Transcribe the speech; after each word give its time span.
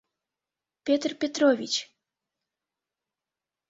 Пӧтыр 0.85 1.11
Петрович... 1.21 1.73